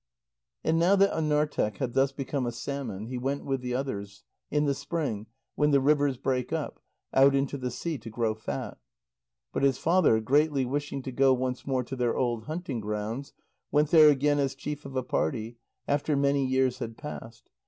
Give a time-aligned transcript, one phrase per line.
[0.63, 4.65] And now that Anarteq had thus become a salmon, he went with the others, in
[4.65, 6.79] the spring, when the rivers break up,
[7.13, 8.79] out into the sea to grow fat.
[9.53, 13.33] But his father, greatly wishing to go once more to their old hunting grounds,
[13.71, 17.51] went there again as chief of a party, after many years had passed.